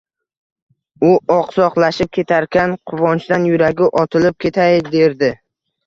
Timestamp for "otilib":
4.05-4.43